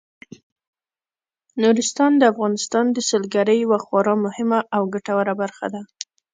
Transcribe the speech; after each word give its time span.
نورستان 1.63 2.11
د 2.17 2.23
افغانستان 2.31 2.85
د 2.91 2.97
سیلګرۍ 3.09 3.57
یوه 3.65 3.79
خورا 3.85 4.15
مهمه 4.25 4.59
او 4.75 4.81
ګټوره 4.93 5.33
برخه 5.41 5.67
ده. 5.73 5.81